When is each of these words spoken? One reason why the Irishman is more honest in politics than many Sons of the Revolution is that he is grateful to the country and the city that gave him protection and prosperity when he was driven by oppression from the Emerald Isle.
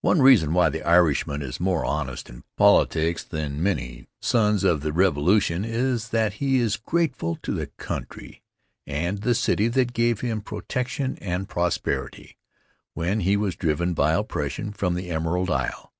One 0.00 0.20
reason 0.20 0.52
why 0.54 0.70
the 0.70 0.82
Irishman 0.82 1.40
is 1.40 1.60
more 1.60 1.84
honest 1.84 2.28
in 2.28 2.42
politics 2.56 3.22
than 3.22 3.62
many 3.62 4.08
Sons 4.20 4.64
of 4.64 4.80
the 4.80 4.92
Revolution 4.92 5.64
is 5.64 6.08
that 6.08 6.32
he 6.42 6.58
is 6.58 6.76
grateful 6.76 7.36
to 7.44 7.52
the 7.54 7.68
country 7.68 8.42
and 8.88 9.18
the 9.18 9.36
city 9.36 9.68
that 9.68 9.92
gave 9.92 10.18
him 10.20 10.40
protection 10.40 11.16
and 11.20 11.48
prosperity 11.48 12.38
when 12.94 13.20
he 13.20 13.36
was 13.36 13.54
driven 13.54 13.94
by 13.94 14.14
oppression 14.14 14.72
from 14.72 14.94
the 14.94 15.10
Emerald 15.10 15.48
Isle. 15.48 15.92